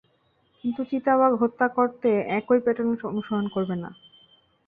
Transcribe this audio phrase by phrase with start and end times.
[0.63, 2.09] কিন্তু, চিতাবাঘ হত্যা করতে
[2.37, 3.89] একই প্যার্টান অনুসরণ করবে না।